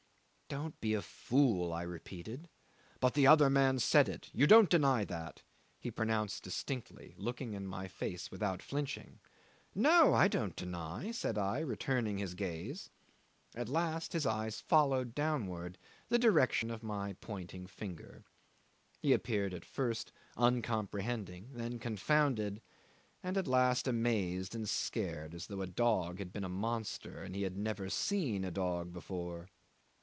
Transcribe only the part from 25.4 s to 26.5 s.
though a dog had been a